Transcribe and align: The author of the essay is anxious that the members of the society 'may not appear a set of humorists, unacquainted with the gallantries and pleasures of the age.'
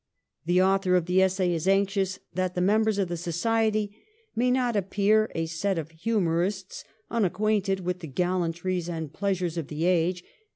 The 0.47 0.59
author 0.63 0.95
of 0.95 1.05
the 1.05 1.21
essay 1.21 1.53
is 1.53 1.67
anxious 1.67 2.17
that 2.33 2.55
the 2.55 2.59
members 2.61 2.97
of 2.97 3.07
the 3.07 3.15
society 3.15 3.95
'may 4.35 4.49
not 4.49 4.75
appear 4.75 5.29
a 5.35 5.45
set 5.45 5.77
of 5.77 5.91
humorists, 5.91 6.83
unacquainted 7.11 7.81
with 7.81 7.99
the 7.99 8.07
gallantries 8.07 8.89
and 8.89 9.13
pleasures 9.13 9.57
of 9.59 9.67
the 9.67 9.85
age.' 9.85 10.23